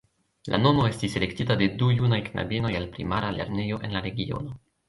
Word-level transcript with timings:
La 0.53 0.59
nomo 0.61 0.85
estis 0.91 1.17
elektita 1.19 1.57
de 1.59 1.67
du 1.83 1.91
junaj 1.99 2.21
knabinoj 2.31 2.75
el 2.83 2.91
primara 2.97 3.31
lernejo 3.39 3.81
en 3.89 3.99
la 3.99 4.07
regiono. 4.09 4.61